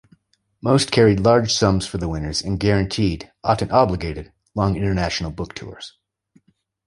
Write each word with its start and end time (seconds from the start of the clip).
Most 0.63 0.89
carried 0.89 1.19
large 1.19 1.53
sums 1.53 1.85
for 1.85 1.99
the 1.99 2.07
winners 2.07 2.41
and 2.41 2.59
guaranteed-often 2.59 3.69
obligated-long 3.69 4.75
international 4.75 5.29
book 5.29 5.53
tours. 5.53 5.93